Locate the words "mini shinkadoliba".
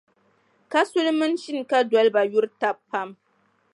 1.19-2.21